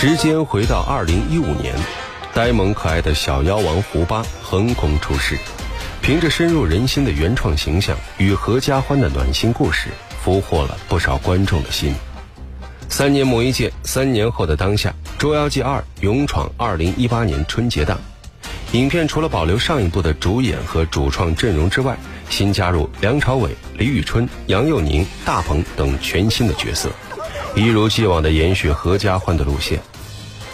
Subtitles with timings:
[0.00, 1.74] 时间回到二零一五年，
[2.32, 5.36] 呆萌可爱的小妖王胡巴横空出世，
[6.00, 9.88] 凭着深入人心的原创形象与合家欢的暖心故事，
[10.22, 11.92] 俘获了不少观众的心。
[12.88, 17.98] 三年磨一剑，三年后的当下，《捉妖记二》勇闯二零一八年春节档。
[18.70, 21.98] 影片除了保留上一部的主演和主创阵容之外，
[22.30, 26.88] 新加入梁朝伟、李宇春、杨佑宁、大鹏等全新的角色，
[27.56, 29.80] 一如既往的延续合家欢的路线。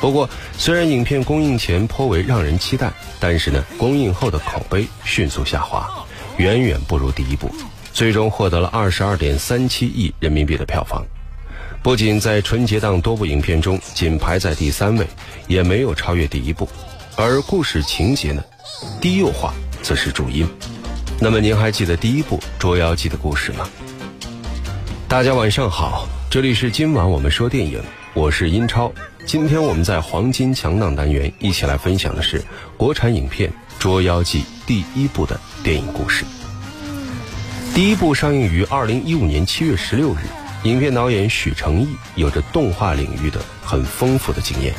[0.04, 5.88] 不过，虽然影片公映前颇为让人期待，但是呢，公映后的口碑迅速下滑，
[6.36, 7.50] 远远不如第一部，
[7.90, 11.02] 最终获得了二十二点三七亿人民币的票房。
[11.82, 15.06] 不仅在春节档多部影片中仅排在第三位，
[15.46, 16.68] 也没有超越第一部。
[17.16, 18.44] 而故事情节呢，
[19.00, 20.46] 低幼化则是主因。
[21.18, 23.66] 那么您还记得第一部《捉妖记》的故事吗？
[25.08, 27.82] 大家晚上好，这里是今晚我们说电影，
[28.12, 28.92] 我是英超。
[29.26, 32.42] 今天我们在黄金强档单元一起来分享的是
[32.76, 36.26] 国产影片《捉妖记》第一部的电影故事。
[37.74, 40.18] 第一部上映于二零一五年七月十六日，
[40.64, 44.74] 影片导演许成义有着动画领域的很丰富的经验。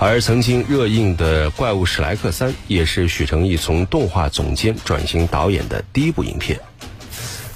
[0.00, 6.58] 而曾经热映的《怪物史莱克三》也是许成义从动画总监转型导演的第一部影片。《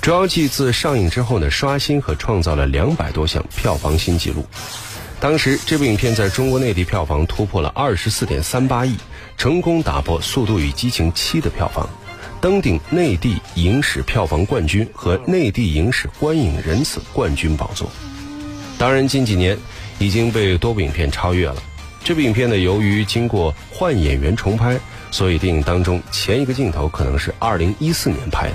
[0.01, 4.47] 捉妖记》自上映之后呢，刷新和创造了两百多项票房新纪录。
[5.21, 8.97] 当时这部影片在中国内地票房突破了二十四点三八亿，
[9.37, 11.87] 成功打破《速度与激情七》的票房，
[12.41, 17.91] 登顶内地影史票房冠军和内地影史观影人次冠军宝座。
[18.79, 19.59] 当然，近几年
[19.99, 21.57] 已经被多部影片超越了。
[22.03, 28.55] 这部影片呢，由于经过换演员重拍，所以电影当中前一个镜头可能是二零一四年拍的，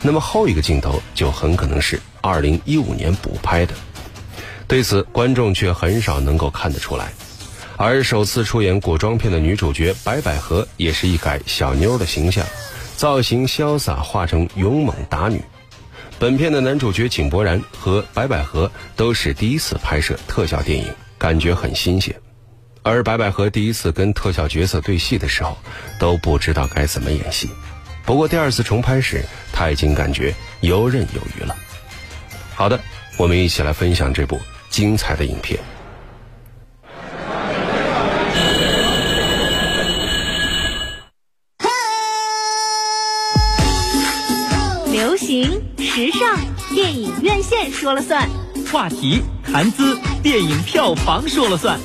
[0.00, 3.74] 那么后一个镜头就很可能是二零一五年补拍的。
[4.74, 7.12] 对此，观众却很少能够看得出来。
[7.76, 12.44] 而首次出演古装片的女主角白百合，也是一改小妞的形象，
[12.96, 15.40] 造型潇洒，化成勇猛打女。
[16.18, 22.12] 本片的男主角井柏然和白百合都是第一次拍摄特效电影，感觉很新鲜。
[22.82, 25.56] 而白百合第一次跟特效角色对戏的时候，
[26.00, 27.48] 都不知道该怎么演戏。
[28.04, 31.54] 不过第二次重拍时，他已经感觉游刃有余了。
[32.56, 32.80] 好的，
[33.16, 34.40] 我们一起来分享这部
[34.74, 35.56] 精彩的影片。
[44.90, 46.36] 流行时尚，
[46.74, 48.28] 电影院线说了算；
[48.72, 51.78] 话题谈资，电影票房说了算。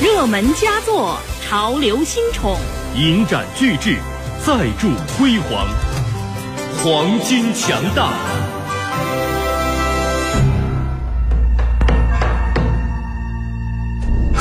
[0.00, 2.56] 热门佳作，潮流新宠，
[2.94, 3.96] 影展巨制，
[4.46, 5.66] 再铸辉煌，
[6.78, 8.12] 黄金强大。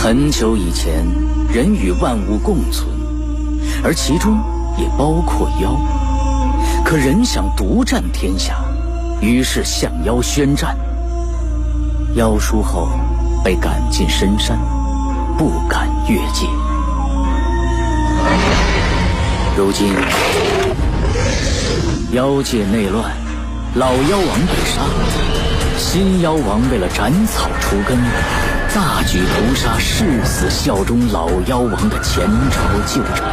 [0.05, 1.03] 很久以前，
[1.51, 2.87] 人与万物共存，
[3.83, 4.37] 而其中
[4.77, 5.75] 也包括妖。
[6.83, 8.63] 可人想独占天下，
[9.19, 10.77] 于是向妖宣战。
[12.13, 12.87] 妖输后，
[13.43, 14.55] 被赶进深山。
[15.39, 16.45] 不敢越界。
[19.57, 19.91] 如今
[22.11, 23.11] 妖界内乱，
[23.73, 24.83] 老妖王被杀，
[25.79, 27.97] 新妖王为了斩草除根，
[28.75, 33.23] 大举屠杀誓死效忠老妖王的前朝旧臣。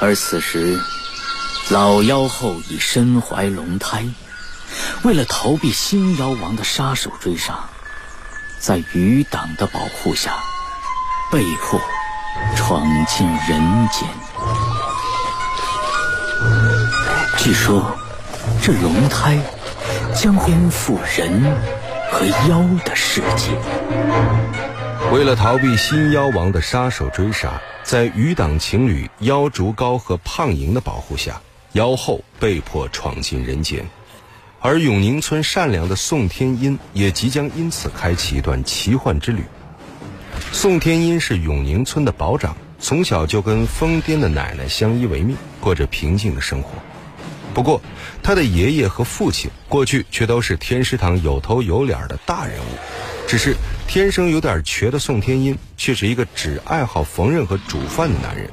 [0.00, 0.78] 而此时，
[1.70, 4.04] 老妖后已身怀龙胎，
[5.02, 7.58] 为了逃避新妖王的杀手追杀，
[8.60, 10.36] 在余党的保护下，
[11.30, 11.80] 被迫
[12.56, 14.08] 闯进人间。
[17.38, 17.84] 据说，
[18.62, 19.38] 这龙胎
[20.14, 21.42] 将颠覆人
[22.10, 23.50] 和妖的世界。
[25.12, 27.60] 为了逃避新妖王的杀手追杀。
[27.84, 31.38] 在余党情侣妖竹高和胖莹的保护下，
[31.72, 33.86] 妖后被迫闯进人间，
[34.60, 39.44] 而永宁村善良的宋天音也即将因此开启一段奇幻之旅。
[40.54, 46.70] 宋天音是永宁村的保长，从小就跟疯癫的奶奶相依为命，过着平静的生活。
[47.52, 47.82] 不过，
[48.22, 52.78] 他的爷爷和父亲过去却都是天师堂有头有脸的大人物，
[53.26, 53.56] 只是。
[53.88, 58.48] 天生有点瘸的宋天音，却是一个只爱好缝纫和煮饭的男人。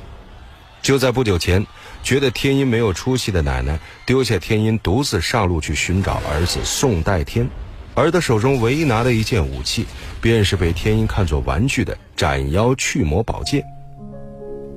[0.81, 1.65] 就在不久前，
[2.03, 7.47] 觉得天音没有出息的奶奶丢下天音，独自上路去寻找儿子宋代天。
[7.93, 9.85] 而他手中唯一拿的一件武器，
[10.21, 13.65] 便是被天音看作玩具的斩妖去魔宝剑。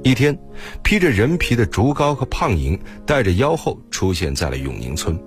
[0.03, 0.37] 一天，
[0.83, 5.19] 披着人皮的竹篙和胖莹带着妖后出现在了永宁村，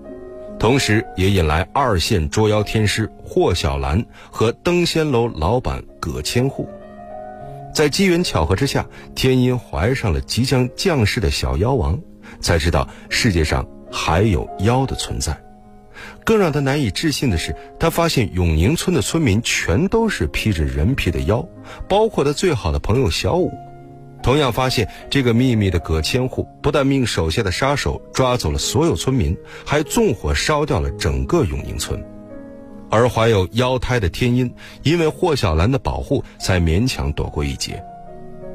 [0.60, 6.68] 同时也引来二线捉妖天师霍小兰和登仙楼老板葛千户。
[7.74, 8.86] 在机缘巧合之下，
[9.16, 12.00] 天音怀上了即将降世的小妖王，
[12.40, 15.36] 才知道世界上还有妖的存在。
[16.24, 21.48] 更让他难以置信的是，他发现永宁村的村民全都是披着人皮的妖，
[21.88, 23.52] 包括他最好的朋友小五。
[24.24, 32.04] 同样发现这个秘密的葛千户，不但命手下的杀手抓走了所有村民，还纵火烧掉了整个永宁村。
[32.90, 34.52] 而怀有妖胎的天音，
[34.82, 37.82] 因为霍小兰的保护，才勉强躲过一劫。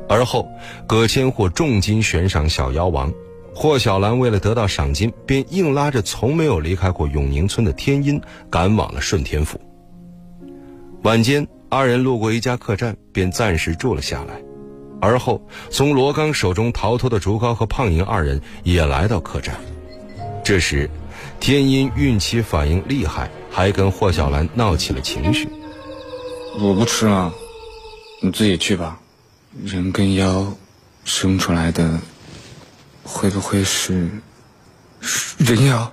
[0.08, 0.48] 而后，
[0.86, 3.12] 葛千户重金悬赏小妖王。
[3.54, 8.20] 霍小兰为了得到赏金，便硬拉着从没有离开过永宁村的天音
[8.50, 9.60] 赶往了顺天府。
[11.02, 14.40] 晚间，二人路过一家客栈，便暂时住了下来。
[15.00, 19.54] 而后，从罗刚手中逃脱的竹高和胖莹二人也来到客栈。
[20.42, 20.88] 这时，
[21.38, 25.48] 天音孕期反应厉害，还跟霍小兰闹起了情绪。
[26.58, 27.32] 我不吃了，
[28.20, 28.98] 你自己去吧。
[29.64, 30.46] 人跟妖
[31.04, 32.00] 生出来的。
[33.12, 34.08] 会不会是
[35.38, 35.92] 人妖？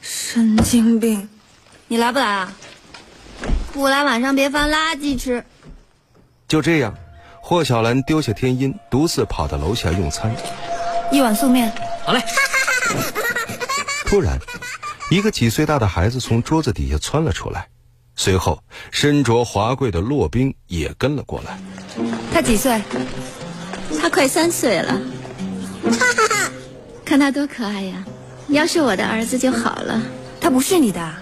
[0.00, 1.28] 神经病！
[1.88, 2.52] 你来不来啊？
[3.72, 5.44] 不来晚上别翻垃圾吃。
[6.48, 6.94] 就这样，
[7.42, 10.34] 霍小兰丢下天音，独自跑到楼下用餐。
[11.12, 11.70] 一碗素面。
[12.04, 12.22] 好嘞。
[14.06, 14.38] 突然，
[15.10, 17.68] 一个几岁大的孩子从桌子底下窜了出来，
[18.14, 21.58] 随后身着华贵的骆冰也跟了过来。
[22.32, 22.80] 他几岁？
[24.00, 24.98] 他快三岁了。
[25.90, 26.50] 哈哈哈，
[27.04, 28.04] 看他多可爱呀！
[28.48, 30.00] 要是我的儿子就好了。
[30.40, 31.14] 他不是你的，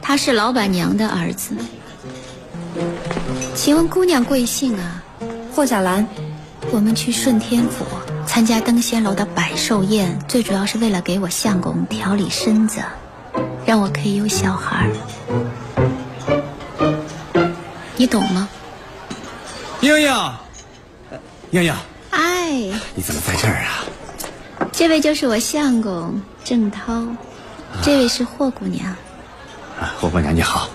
[0.00, 1.54] 他是老板娘的儿子。
[3.54, 5.02] 请问姑娘贵姓啊？
[5.54, 6.06] 霍小兰。
[6.72, 7.84] 我们去顺天府
[8.24, 12.80] 参加登仙楼的百寿宴，最主要是为了给我相公调理身子，
[13.66, 14.88] 让我可以有小孩。
[17.96, 18.48] 你懂吗？
[19.80, 20.32] 英英，
[21.50, 21.74] 英英，
[22.10, 22.52] 哎，
[22.94, 23.82] 你怎么在这儿啊？
[24.72, 27.04] 这位就是我相公郑涛，
[27.82, 28.86] 这位是霍姑娘。
[29.78, 30.68] 啊霍姑娘你好，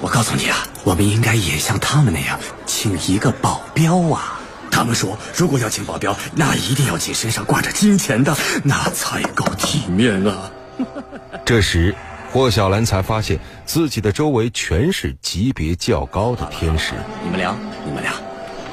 [0.00, 4.38] 我告诉你啊，我们应该也像他们那样，请一个保镖啊。
[4.70, 10.50] 他们说，如果要请保镖，那一定要请身上挂着金钱的，那才够体面啊。
[11.44, 11.94] 这时，
[12.32, 16.92] 霍小兰才发现自己的周围全是级别较高的天使。
[17.24, 18.12] 你们聊，你们聊，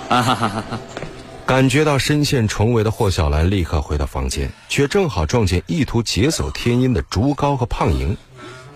[0.09, 0.79] 啊哈哈哈哈。
[1.45, 8.17] 感觉到身陷重围的霍小兰立刻回到房间，却正好撞见意图劫走天音的竹高和胖莹。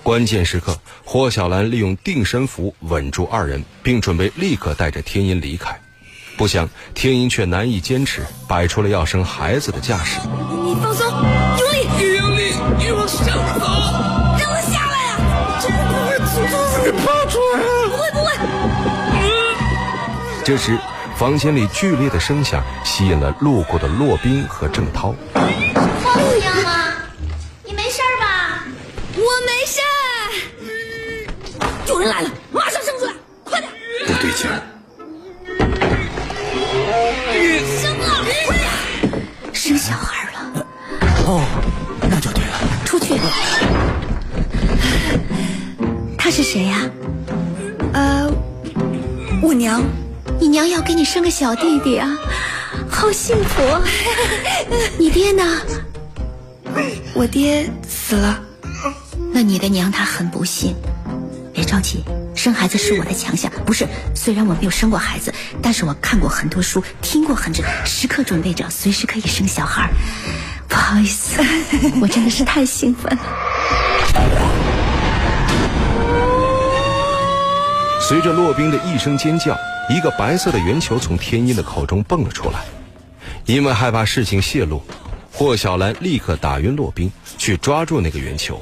[0.03, 5.77] 关键时刻，霍小兰利用定身符稳住二人，并准备立刻带着天音离开。
[6.37, 10.19] 不想天音却难以坚持，摆出了要生孩子的架势。
[10.63, 11.87] 你放松，用力，
[12.17, 13.65] 用力，你往上走，
[14.37, 15.17] 让他下来呀！
[15.59, 15.73] 这不
[16.07, 17.57] 会从肚子里爬出来
[17.89, 18.29] 不会不会。
[20.45, 20.77] 这时。
[21.19, 25.13] 房间里剧烈的声响吸引了路过的骆宾和郑涛。
[25.33, 26.93] 霍姑娘吗？
[27.65, 28.63] 你没事吧？
[29.17, 29.81] 我没事。
[31.89, 33.11] 有人来了，马上生出来，
[33.43, 33.69] 快点！
[34.07, 34.61] 不对劲儿。
[37.81, 38.23] 生了！
[38.47, 38.69] 快点！
[39.53, 40.65] 生小孩了。
[41.27, 41.43] 哦，
[42.09, 42.53] 那就对了。
[42.85, 43.19] 出去。
[46.17, 46.89] 他是谁呀？
[47.91, 48.31] 呃，
[49.41, 49.83] 我娘。
[50.39, 52.17] 你娘要给你生个小弟弟啊，
[52.89, 53.61] 好幸福！
[54.97, 55.43] 你爹呢？
[57.13, 58.39] 我爹死了。
[59.33, 60.73] 那你的娘她很不幸。
[61.51, 62.05] 别着急，
[62.35, 63.51] 生孩子是我的强项。
[63.65, 69.89] 不是，虽然我没有生过孩子，但是我看过很多书，听过很多，时刻准备着，随时可以生小孩。
[70.69, 71.41] 不好意思，
[72.01, 73.21] 我真的是太兴奋了。
[77.99, 79.57] 随着洛冰的一声尖叫。
[79.89, 82.63] 一个白色的圆球从天音的口中蹦了出来，
[83.45, 84.83] 因为害怕事情泄露，
[85.33, 88.61] 霍小兰立刻打晕骆宾，去抓住那个圆球。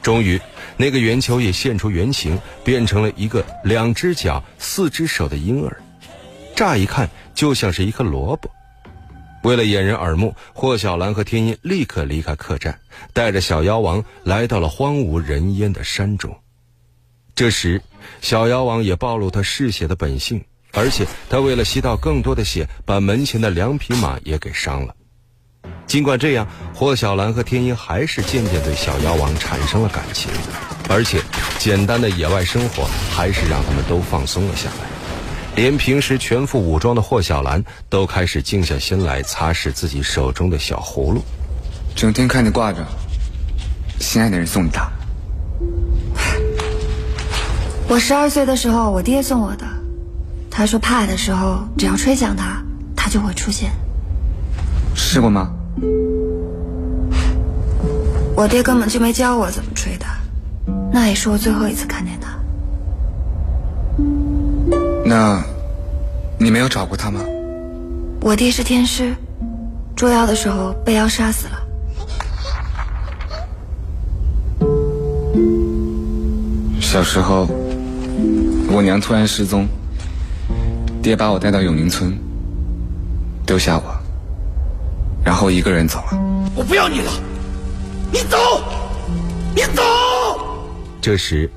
[0.00, 0.40] 终于，
[0.78, 5.76] 那个圆球也现出原形，变成了一个两只脚、四只手的婴儿，
[6.54, 8.50] 乍一看就像是一颗萝卜。
[9.42, 12.78] 为了掩人耳目，霍小兰和天音立刻离开客栈，
[13.12, 16.34] 带着小妖王来到了荒无人烟的山中。
[17.36, 17.82] 这时，
[18.22, 24.94] 小妖王也暴露他嗜血的本性，而且他为了吸到更多的血，把门前的两匹马也给伤了。
[25.86, 30.30] 尽管这样，霍小兰和天音还是渐渐对小妖王产生了感情，
[30.88, 31.20] 而且
[31.58, 34.86] 简单的野外生活还是让他们都放松了下来。
[35.56, 41.22] 连平时全副武装的霍小兰都开始静下心来擦拭自己手中的小葫芦。
[41.94, 42.82] 整天看你挂着，
[44.00, 44.95] 心爱的人送你的。
[47.88, 49.64] 我十二岁的时候，我爹送我的。
[50.50, 52.62] 他说怕的时候，只要吹响它，
[52.96, 53.70] 它就会出现。
[54.94, 55.50] 试过吗？
[58.34, 60.06] 我爹根本就没教我怎么吹的，
[60.92, 62.28] 那也是我最后一次看见他。
[65.04, 65.42] 那，
[66.38, 67.20] 你没有找过他吗？
[68.20, 69.14] 我爹是天师，
[69.94, 71.62] 捉妖的时候被妖杀死了。
[76.80, 77.46] 小时候，
[78.68, 79.66] 我娘突然失踪，
[81.02, 82.16] 爹把我带到永宁村，
[83.46, 83.84] 丢下我，
[85.24, 86.18] 然后一个人走了。
[86.54, 87.10] 我不要你了，
[88.12, 88.36] 你走，
[89.54, 89.82] 你走。
[91.00, 91.48] 这时，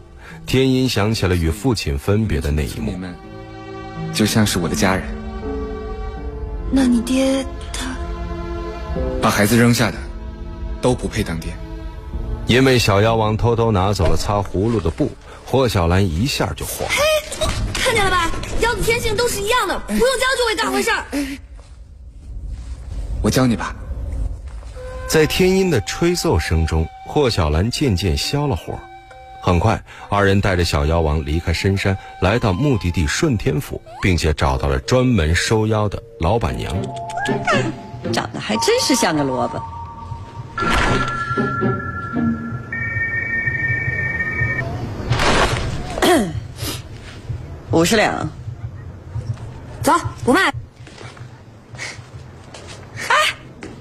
[0.46, 2.94] 天音想起了与父亲分别的那一幕，
[4.14, 5.04] 就像是我的家人，
[6.72, 7.88] 那你爹他
[9.22, 9.98] 把孩子扔下的
[10.80, 11.52] 都不配当爹。
[12.46, 15.12] 因为小妖王偷偷拿走了擦葫芦的布，
[15.50, 16.88] 霍小兰一下就慌。
[17.74, 18.30] 看见了吧？
[18.62, 21.04] 妖的天性都是一样的，不用教就会干回事儿。
[23.24, 23.76] 我教你吧。
[25.08, 28.78] 在天音的吹奏声中，霍小兰渐渐消了火。
[29.42, 36.72] 很快，二人带着小妖王离开深山，来到目的地顺天府，并且找到了专门收妖的老板娘。
[38.14, 39.60] 长得还真是像个萝卜。
[47.80, 48.30] 五十两，
[49.82, 49.94] 走，
[50.26, 50.54] 不卖。
[53.08, 53.16] 哎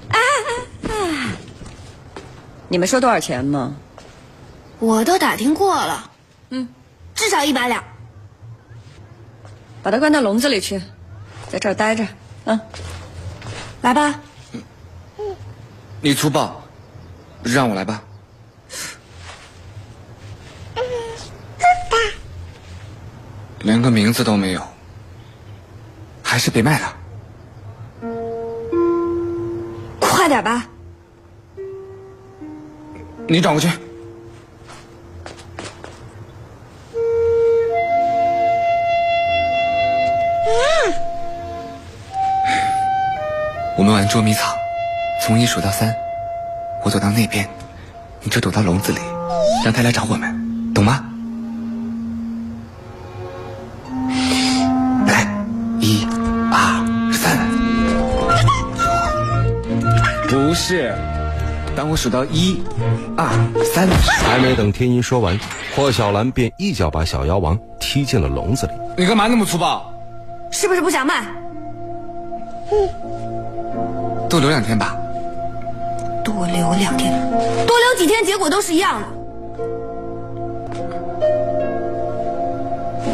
[0.07, 1.35] 哎哎哎
[2.69, 3.75] 你们说多少钱吗？
[4.79, 6.09] 我都打听过了，
[6.51, 6.69] 嗯，
[7.13, 7.83] 至少一百两。
[9.83, 10.81] 把它关到笼子里去，
[11.49, 12.07] 在这儿待着。
[12.45, 12.57] 嗯，
[13.81, 14.17] 来吧。
[15.99, 16.63] 你粗暴，
[17.43, 18.01] 让我来吧。
[23.61, 24.61] 连个名字都没有，
[26.23, 26.95] 还是别卖了。
[29.99, 30.65] 快点吧。
[33.27, 33.69] 你转过去。
[43.77, 44.53] 我们玩捉迷藏，
[45.21, 45.93] 从一数到三，
[46.83, 47.47] 我躲到那边，
[48.21, 48.99] 你就躲到笼子里，
[49.63, 51.08] 让他来找我们，懂吗？
[60.69, 60.93] 是，
[61.75, 62.61] 当我数到一、
[63.17, 63.27] 二、
[63.73, 63.87] 三，
[64.23, 65.35] 还没等天音说完，
[65.75, 68.73] 霍小兰便一脚把小妖王踢进了笼子里。
[68.95, 69.91] 你干嘛那么粗暴？
[70.51, 71.23] 是不是不想卖？
[72.71, 72.87] 嗯
[74.29, 74.95] 多留两天吧。
[76.23, 77.19] 多留两天，
[77.65, 79.07] 多留几天，结果都是一样的。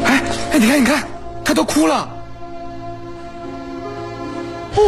[0.04, 0.22] 哎
[0.52, 1.02] 哎，你看你看，
[1.46, 2.10] 他都哭了。
[4.74, 4.82] 胡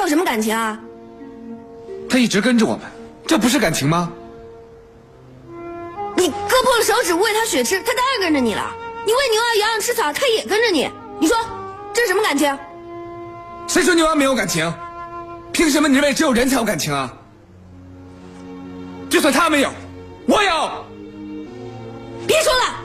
[0.00, 0.80] 怪，他有什么感情啊？
[2.08, 2.80] 他一直跟着我们，
[3.26, 4.10] 这不是感情吗？
[6.16, 8.72] 你割破了手指喂他血吃，他当然跟着你了。
[9.06, 10.90] 你喂牛儿羊羊吃草，他也跟着你。
[11.18, 11.36] 你说
[11.92, 12.58] 这是什么感情？
[13.68, 14.72] 谁说牛羊没有感情？
[15.52, 17.12] 凭什么你认为只有人才有感情啊？
[19.10, 19.70] 就算他没有，
[20.26, 20.84] 我有。
[22.26, 22.80] 别说了，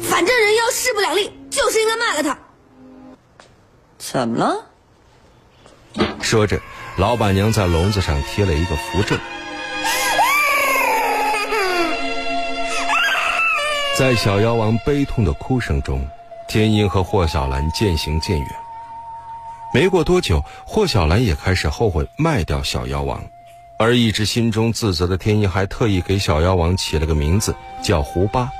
[0.00, 2.36] 反正人妖势不两立，就是应该卖了他。
[3.98, 4.66] 怎么了？
[6.22, 6.60] 说着，
[6.96, 9.16] 老板娘在笼子上贴了一个符咒。
[13.98, 16.06] 在小妖王悲痛的哭声中，
[16.48, 18.48] 天音和霍小兰渐行渐远。
[19.74, 23.22] 没过多久，霍小兰也开始后悔卖掉小妖王，
[23.78, 28.50] 而一直心中自责的天音还特意给小妖王起了个名字，叫胡巴。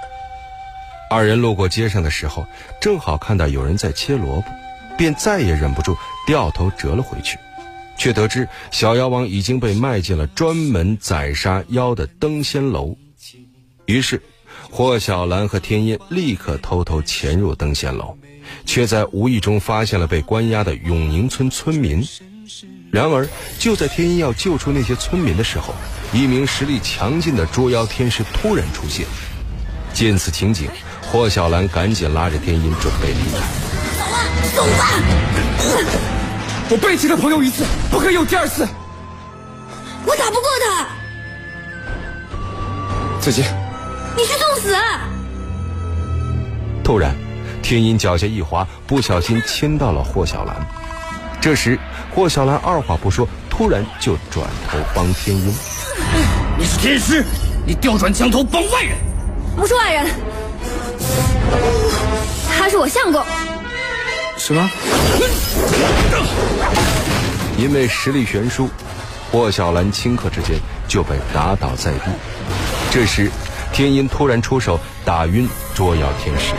[1.08, 2.46] 二人路过街上的时候，
[2.80, 4.50] 正好看到有人在切萝卜，
[4.98, 7.38] 便再也忍不住掉头折了回去，
[8.00, 12.96] 却得知小妖王已经被卖进了专门宰杀妖的登仙楼。
[13.84, 14.22] 于是，
[14.70, 18.16] 霍小兰和天音立刻偷偷潜入登仙楼，
[18.64, 22.02] 却在无意中发现了被关押的永宁村村民。
[22.90, 23.28] 然而，
[23.58, 25.74] 就在天音要救出那些村民的时候，
[26.10, 29.04] 一名实力强劲的捉妖天师突然出现。
[29.92, 30.70] 见此情景，
[31.02, 33.46] 霍小兰赶紧拉着天音准备离开。
[34.56, 34.94] 走吧，
[35.58, 36.19] 走吧。
[36.70, 38.64] 我背弃了朋友一次，不可以有第二次。
[40.06, 40.86] 我打不过他，
[43.20, 43.44] 再见。
[44.16, 44.76] 你去送死！
[46.84, 47.12] 突然，
[47.60, 50.54] 天音脚下一滑，不小心牵到了霍小兰。
[51.40, 51.76] 这时，
[52.14, 55.52] 霍小兰二话不说，突然就转头帮天音。
[56.56, 57.24] 你是天师，
[57.66, 58.96] 你调转枪头帮外人。
[59.56, 60.06] 不是外人，
[62.56, 63.20] 他是我相公。
[64.40, 64.70] 什么？
[67.58, 68.70] 因为实力悬殊，
[69.30, 72.10] 霍小兰顷刻之间就被打倒在地。
[72.90, 73.30] 这时，
[73.70, 76.54] 天音突然出手打晕捉妖天使。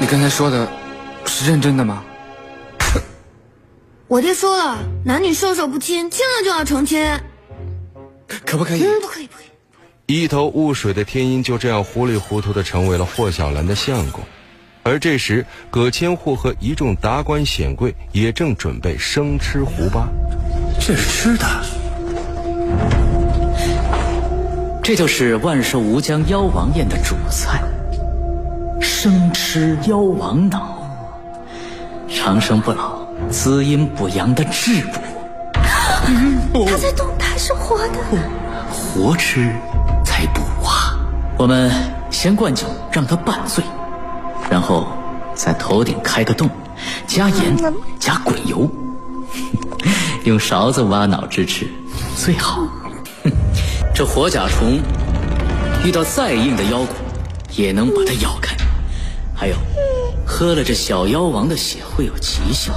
[0.00, 0.68] 你刚才说的
[1.24, 2.02] 是认真的吗？
[4.08, 7.08] 我爹说了，男女授受不亲，亲了就要成亲。
[8.44, 8.82] 可不可以？
[8.82, 9.46] 嗯，不可以，不可以。
[10.06, 14.22] 一头雾水的天音就这样糊里糊涂的成为了霍小兰的相公。
[14.82, 20.06] 而这时，葛千户和一众达官显贵也正准备生吃胡巴。
[20.78, 21.46] 这是吃的。
[24.82, 27.62] 这就是万寿无疆妖王宴的主菜——
[28.82, 30.86] 生吃妖王脑，
[32.10, 32.98] 长生不老、
[33.30, 35.00] 滋阴补阳的质补。
[36.66, 37.94] 他在动，他是活的。
[38.70, 39.50] 活吃！
[41.36, 41.70] 我们
[42.10, 43.62] 先灌酒让他半醉，
[44.50, 44.86] 然后
[45.34, 46.48] 在头顶开个洞，
[47.06, 47.56] 加盐
[47.98, 48.70] 加滚油，
[50.24, 51.68] 用勺子挖脑汁吃
[52.16, 52.62] 最好。
[53.94, 54.80] 这火甲虫
[55.84, 56.94] 遇到再硬的妖骨，
[57.56, 58.54] 也能把它咬开。
[59.34, 59.56] 还有，
[60.24, 62.72] 喝了这小妖王的血会有奇效。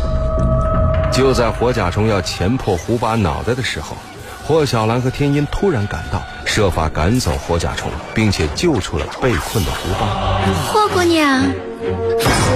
[1.12, 3.96] 就在火甲虫要钳破胡八脑袋的时候，
[4.44, 6.22] 霍小兰和天音突然赶到，
[6.58, 10.42] 设法赶走火甲虫，并且救出了被困的胡巴。
[10.66, 11.44] 霍姑娘，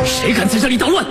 [0.03, 1.05] 谁敢在这里捣乱？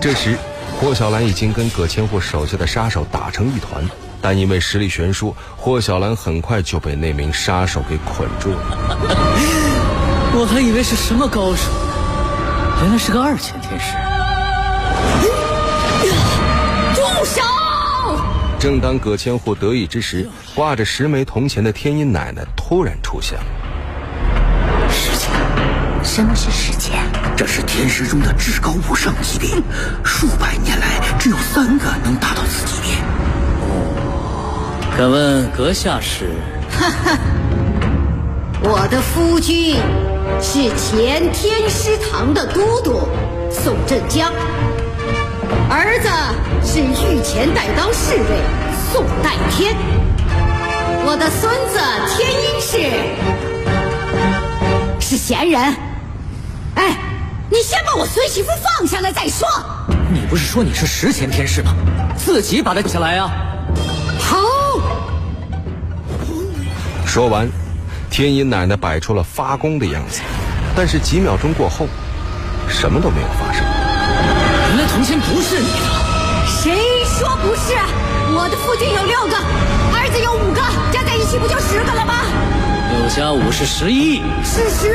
[0.00, 0.38] 这时，
[0.80, 3.86] 霍小兰已经跟葛千户手下的杀手打成一团，
[4.22, 8.96] 但因为实力悬殊，霍小兰很快就被那名杀手给捆住了。
[10.32, 11.70] 我还以为是什么高手，
[12.80, 14.09] 原来是个二千天使。
[18.60, 23.44] 正当葛千户得意之时，挂着十枚铜钱的天音奶奶突然出现了。
[24.90, 25.30] 时间，
[26.04, 26.92] 什么是时间？
[27.34, 29.48] 这是天师中的至高无上级别，
[30.04, 32.96] 数百年来只有三个能达到此级别。
[33.62, 36.28] 哦敢问阁下是？
[36.78, 37.18] 哈哈，
[38.62, 39.76] 我的夫君
[40.38, 43.08] 是前天师堂的都督
[43.50, 44.30] 宋振江，
[45.82, 46.08] 儿子
[46.62, 48.22] 是御前带刀侍卫
[48.92, 49.74] 宋代天，
[51.06, 51.80] 我的孙子
[52.14, 52.68] 天音是
[55.00, 55.58] 是闲人。
[56.74, 56.98] 哎，
[57.48, 59.48] 你先把我孙媳妇放下来再说。
[60.12, 61.74] 你不是说你是十前天师吗？
[62.14, 63.30] 自己把他救下来啊！
[64.18, 64.36] 好。
[67.06, 67.48] 说完，
[68.10, 70.20] 天音奶奶摆出了发功的样子，
[70.76, 71.86] 但是几秒钟过后，
[72.68, 73.64] 什么都没有发生。
[75.00, 75.74] 原来童心不是你的。
[76.46, 77.72] 谁说不是？
[78.32, 79.36] 我的父亲有六个，
[79.96, 80.60] 儿子有五个，
[80.92, 82.14] 加在一起不就十个了吗？
[82.90, 84.20] 六加五是十一。
[84.44, 84.94] 是十。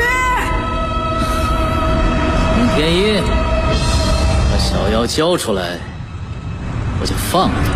[2.76, 3.20] 天一，
[4.50, 5.78] 把小妖交出来，
[7.00, 7.72] 我就放了他。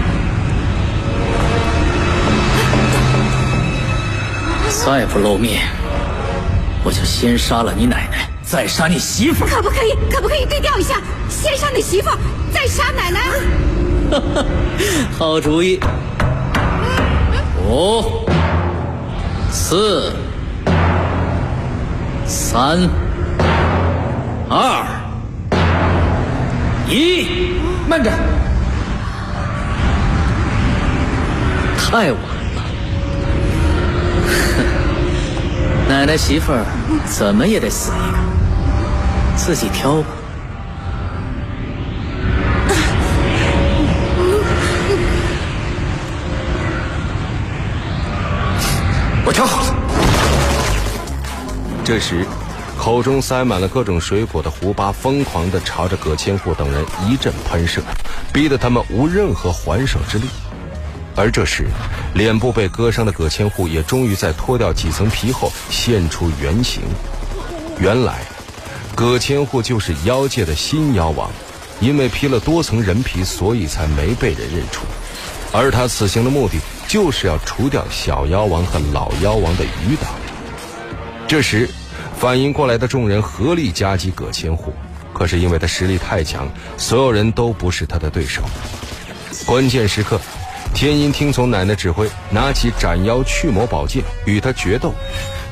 [4.84, 5.66] 再不露面，
[6.84, 9.46] 我就先杀了你奶奶，再杀你媳妇。
[9.46, 9.94] 可不可以？
[10.12, 10.96] 可不可以对调一下？
[11.28, 12.10] 先杀你媳妇，
[12.52, 13.20] 再杀奶奶。
[15.16, 15.78] 好主意。
[17.64, 18.26] 五、
[19.52, 20.12] 四、
[22.26, 22.90] 三、
[24.48, 24.84] 二、
[26.88, 27.54] 一，
[27.88, 28.10] 慢着！
[31.78, 32.20] 太晚
[32.56, 32.62] 了。
[35.88, 36.64] 奶奶媳妇儿
[37.06, 38.18] 怎么也得死一个，
[39.40, 40.06] 自己挑吧。
[49.24, 49.74] 我挑好了。
[51.82, 52.26] 这时，
[52.78, 57.80] 口中塞满了各种水果的胡巴疯狂的朝着葛千户等人一阵喷射，
[58.34, 60.26] 逼得他们无任何还手之力。
[61.16, 61.66] 而这时，
[62.14, 66.82] 脸部被割伤的葛千户也终于在脱掉几层皮后现出原形。
[67.78, 68.20] 原来，
[68.94, 71.30] 葛千户就是妖界的新妖王，
[71.80, 74.84] 因为披了多层人皮，所以才没被人认出。
[75.52, 80.10] 而他此行的目的，就是要除掉小妖王和老妖王的余党。
[81.26, 81.68] 这时，
[82.18, 84.74] 反应过来的众人合力夹击葛千户，
[85.14, 88.42] 可是因为他实力太强，所有人都不是他的对手。
[89.46, 90.20] 关键时刻，
[90.74, 94.92] 天音听从奶奶指挥，拿起斩妖去魔宝剑与他决斗，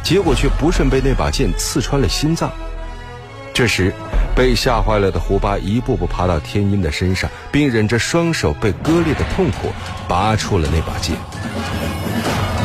[0.04, 2.52] 结果却不慎被那把剑刺穿了心脏。
[3.58, 3.92] 这时，
[4.36, 9.72] 被吓坏了的胡巴一步步爬到天音的身上，并忍着双手被割裂的痛苦，
[10.06, 11.16] 拔出了那把剑。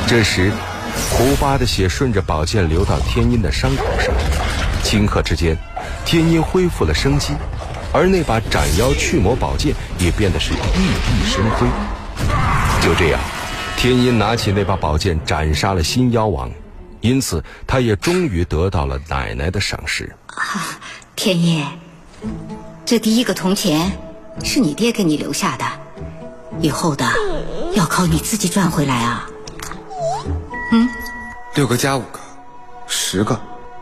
[0.06, 0.52] 这时，
[1.10, 4.14] 胡巴的血顺着宝剑流到天音的伤口上，
[4.84, 5.58] 顷刻之间，
[6.06, 7.34] 天音恢复了生机，
[7.92, 11.66] 而那把斩妖去魔宝剑也变得是熠熠生辉。
[12.84, 13.20] 就这样，
[13.76, 16.52] 天音拿起那把宝剑斩杀了新妖王，
[17.02, 20.16] 因此他也终于得到了奶奶的赏识。
[21.16, 21.66] 天音，
[22.84, 23.92] 这第一个铜钱
[24.44, 25.66] 是你爹给你留下的，
[26.60, 27.06] 以后的
[27.74, 29.30] 要靠你自己赚回来啊。
[30.72, 30.90] 嗯，
[31.56, 32.20] 六个加五个，
[32.88, 33.40] 十个，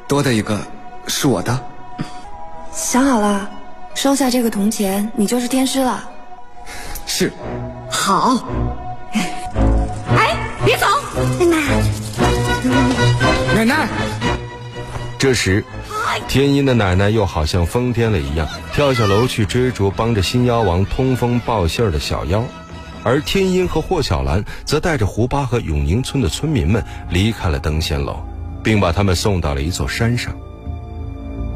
[0.08, 0.60] 多的一个
[1.08, 1.58] 是我的。
[2.74, 3.50] 想好了，
[3.96, 6.04] 收下这个铜钱，你就是天师了。
[7.06, 7.32] 是。
[7.90, 8.46] 好。
[9.14, 10.86] 哎，别走，
[11.40, 11.58] 奶奶。
[13.56, 13.90] 奶奶。
[15.18, 15.64] 这时，
[16.28, 22.44] 天音的奶奶又好像疯癫了一样，跳下楼去追逐帮着新妖王通风报信的小妖。
[23.04, 28.18] 而天音和霍小兰则带着胡巴和永宁村的村民们离开了登仙楼，
[28.64, 30.34] 并把他们送到了一座山上。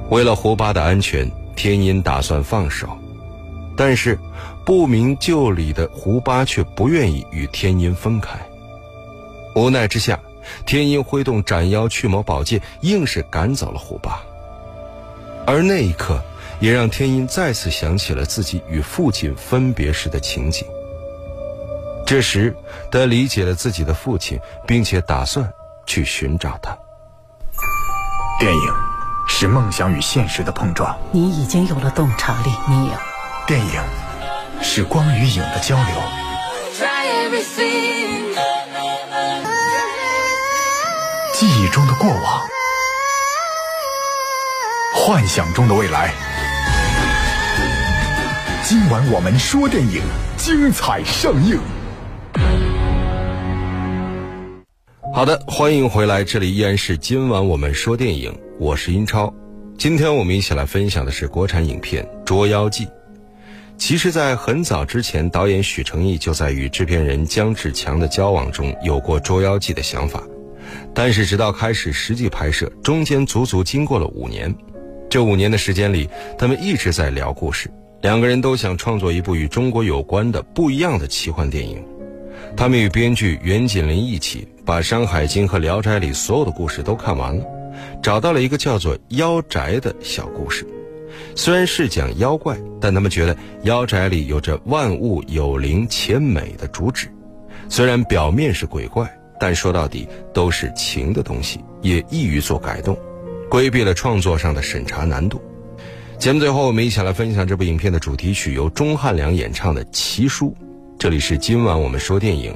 [0.09, 2.89] 为了胡巴的安全，天音打算放手，
[3.77, 4.19] 但是
[4.65, 8.37] 不明就里的胡巴却不愿意与天音分开。
[9.55, 10.19] 无奈之下，
[10.65, 14.21] 天音挥动斩妖驱魔宝剑，硬是赶走了胡巴。
[15.47, 16.23] 而那一刻，
[16.59, 20.67] 也让天音再次想起了自己与父亲分别时的情景。
[22.05, 22.55] 这时，
[22.91, 25.51] 他理解了自己的父亲，并且打算
[25.85, 26.77] 去寻找他。
[28.39, 28.73] 电影
[29.27, 30.97] 是梦想与现实的碰撞。
[31.11, 32.93] 你已经有了洞察力，你有。
[33.47, 33.81] 电影
[34.61, 35.85] 是光与影的交流。
[41.33, 42.47] 记忆中的过往，
[45.07, 46.11] 幻想中的未来。
[48.63, 50.01] 今晚我们说电影，
[50.35, 51.59] 精彩上映。
[55.13, 59.31] 好的，欢迎回来，这里依然是今晚我们说电影，我是英超。
[59.77, 62.85] 今天我们一起来分享的是国产影片《捉妖记》。
[63.77, 70.23] 其实，在很早之前，导演许成义就在与制片人姜志强的交往中有过《捉妖记》的想法，
[70.95, 74.51] 但是直到开始实际拍摄，中间足足经过了五年。
[75.15, 81.81] 这五年的时间里，他们一直在聊故事，两个人都想创作一部与中国有关的不一样的奇幻电影。
[82.57, 87.45] 他们与编剧袁锦麟一起把《山海经》和《聊斋》里所有的故事都看完了，
[88.03, 90.67] 找到了一个叫做《妖宅》的小故事。
[91.33, 97.07] 虽然是讲妖怪，但他们觉得《妖宅》里有着万物有灵且美的主旨。
[97.69, 102.97] 虽然表面是鬼怪，但说到底都是情的东西，也易于做改动，
[103.49, 105.41] 规避了创作上的审查难度。
[106.17, 110.47] 节目最后，我们一起来分享这部影片的主题曲，由钟汉良演唱的《奇书》。
[110.97, 112.55] 这里是今晚我们说电影，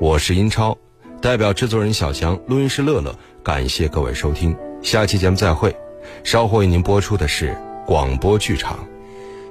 [0.00, 0.78] 我是英超，
[1.20, 5.74] 代表制作人小强，录音师乐乐，感谢各位收听，下期节目再会。
[6.22, 8.78] 稍后为您播出的是广播剧场。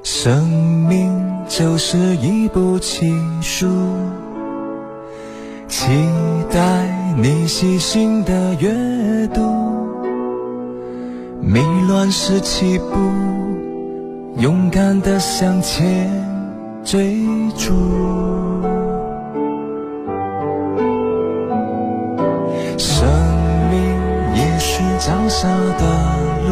[0.04, 0.47] 生
[0.88, 3.67] 命就是一部奇书，
[5.67, 5.88] 期
[6.49, 9.88] 待你细心的阅读。
[11.41, 12.97] 迷乱时起步，
[14.38, 16.10] 勇敢的向前。
[16.84, 17.17] 追
[17.56, 17.75] 逐，
[22.78, 23.08] 生
[23.69, 23.80] 命
[24.34, 25.84] 也是脚下的
[26.47, 26.49] 路，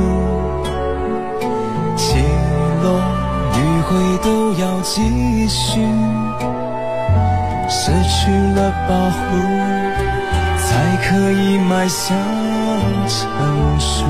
[1.96, 2.20] 起
[2.84, 3.02] 落
[3.54, 3.90] 迂回
[4.24, 5.82] 都要继续。
[7.70, 9.18] 失去了保护，
[10.60, 10.68] 才
[11.10, 12.16] 可以迈向
[13.08, 13.18] 成
[13.80, 14.06] 熟。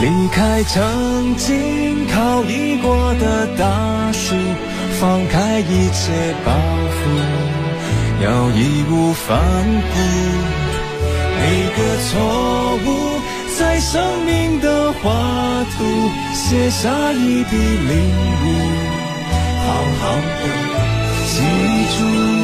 [0.00, 4.34] 离开曾经靠依过的大树。
[5.00, 6.52] 放开一切包
[6.90, 6.98] 袱，
[8.24, 9.94] 要义无反顾。
[11.38, 11.42] 每
[11.76, 12.10] 个错
[12.84, 12.88] 误，
[13.56, 15.04] 在生命的画
[15.76, 15.84] 图
[16.34, 17.92] 写下一笔领
[18.42, 18.46] 悟，
[19.64, 19.68] 好
[20.00, 20.02] 好
[20.40, 20.44] 的
[21.28, 21.32] 记
[21.96, 22.37] 住。